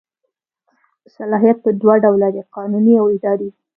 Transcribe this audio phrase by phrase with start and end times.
[1.15, 3.49] صلاحیت په دوه ډوله دی قانوني او اداري.